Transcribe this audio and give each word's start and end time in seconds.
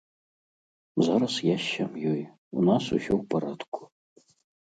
Зараз 1.07 1.35
я 1.47 1.55
з 1.65 1.65
сям'ёй, 1.73 2.21
у 2.61 2.65
нас 2.69 2.83
усё 2.97 3.13
ў 3.21 3.23
парадку. 3.35 3.79